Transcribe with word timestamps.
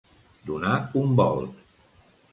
Donar 0.47 0.79
un 1.03 1.15
volt. 1.19 1.63